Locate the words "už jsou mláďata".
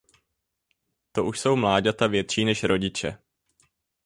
1.25-2.07